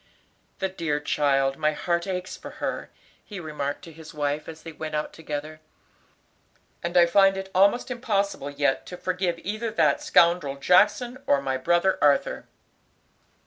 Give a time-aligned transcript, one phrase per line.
[0.57, 2.89] "The dear child; my heart aches for her,"
[3.23, 5.59] he remarked to his wife, as they went out together,
[6.81, 11.55] "and I find it almost impossible yet to forgive either that scoundrel Jackson or my
[11.57, 12.47] brother Arthur."